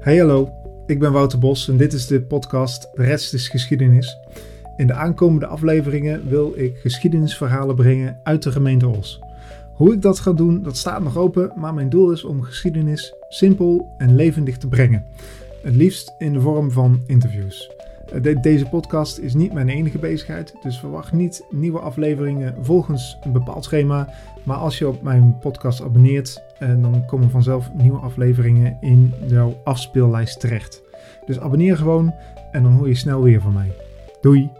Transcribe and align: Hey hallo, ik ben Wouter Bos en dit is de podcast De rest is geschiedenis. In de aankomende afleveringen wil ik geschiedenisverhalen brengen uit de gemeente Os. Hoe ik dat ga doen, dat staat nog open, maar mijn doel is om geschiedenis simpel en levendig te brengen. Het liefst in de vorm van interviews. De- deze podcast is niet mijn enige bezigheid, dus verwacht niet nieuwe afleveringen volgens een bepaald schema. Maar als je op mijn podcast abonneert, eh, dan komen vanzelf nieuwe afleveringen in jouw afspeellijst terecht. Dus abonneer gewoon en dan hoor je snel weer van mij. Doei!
Hey 0.00 0.16
hallo, 0.18 0.52
ik 0.86 0.98
ben 0.98 1.12
Wouter 1.12 1.38
Bos 1.38 1.68
en 1.68 1.76
dit 1.76 1.92
is 1.92 2.06
de 2.06 2.22
podcast 2.22 2.88
De 2.94 3.04
rest 3.04 3.34
is 3.34 3.48
geschiedenis. 3.48 4.18
In 4.76 4.86
de 4.86 4.92
aankomende 4.92 5.46
afleveringen 5.46 6.28
wil 6.28 6.52
ik 6.56 6.76
geschiedenisverhalen 6.76 7.74
brengen 7.74 8.20
uit 8.22 8.42
de 8.42 8.52
gemeente 8.52 8.88
Os. 8.88 9.20
Hoe 9.74 9.92
ik 9.92 10.02
dat 10.02 10.18
ga 10.18 10.32
doen, 10.32 10.62
dat 10.62 10.76
staat 10.76 11.02
nog 11.02 11.16
open, 11.16 11.52
maar 11.54 11.74
mijn 11.74 11.88
doel 11.88 12.12
is 12.12 12.24
om 12.24 12.42
geschiedenis 12.42 13.14
simpel 13.28 13.94
en 13.98 14.14
levendig 14.14 14.58
te 14.58 14.68
brengen. 14.68 15.04
Het 15.62 15.74
liefst 15.74 16.14
in 16.18 16.32
de 16.32 16.40
vorm 16.40 16.70
van 16.70 17.02
interviews. 17.06 17.70
De- 18.22 18.40
deze 18.40 18.66
podcast 18.66 19.18
is 19.18 19.34
niet 19.34 19.52
mijn 19.52 19.68
enige 19.68 19.98
bezigheid, 19.98 20.54
dus 20.62 20.78
verwacht 20.78 21.12
niet 21.12 21.44
nieuwe 21.50 21.78
afleveringen 21.78 22.54
volgens 22.60 23.18
een 23.22 23.32
bepaald 23.32 23.64
schema. 23.64 24.08
Maar 24.42 24.56
als 24.56 24.78
je 24.78 24.88
op 24.88 25.02
mijn 25.02 25.38
podcast 25.38 25.82
abonneert, 25.82 26.42
eh, 26.58 26.68
dan 26.68 27.06
komen 27.06 27.30
vanzelf 27.30 27.70
nieuwe 27.74 27.98
afleveringen 27.98 28.76
in 28.80 29.14
jouw 29.26 29.60
afspeellijst 29.64 30.40
terecht. 30.40 30.82
Dus 31.26 31.40
abonneer 31.40 31.76
gewoon 31.76 32.14
en 32.52 32.62
dan 32.62 32.72
hoor 32.72 32.88
je 32.88 32.94
snel 32.94 33.22
weer 33.22 33.40
van 33.40 33.52
mij. 33.52 33.72
Doei! 34.20 34.50